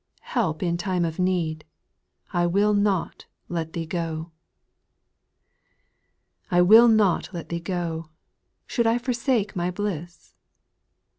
[0.33, 1.63] Help in time of need,
[2.33, 4.31] I will not let Thee go!
[6.49, 6.55] 2.
[6.55, 8.09] I will not let Thee go.—
[8.65, 10.33] Should I forsake my bliss